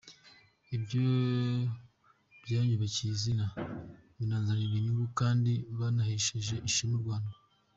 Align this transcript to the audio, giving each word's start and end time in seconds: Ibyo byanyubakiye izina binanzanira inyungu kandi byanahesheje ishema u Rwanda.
Ibyo 0.75 1.01
byanyubakiye 2.43 3.11
izina 3.15 3.45
binanzanira 4.17 4.73
inyungu 4.77 5.05
kandi 5.19 5.51
byanahesheje 5.73 6.55
ishema 6.69 6.95
u 6.97 7.03
Rwanda. 7.03 7.33